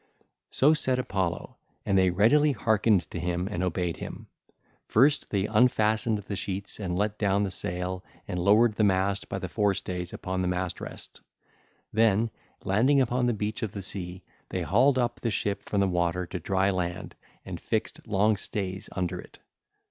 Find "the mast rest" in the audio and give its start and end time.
10.41-11.21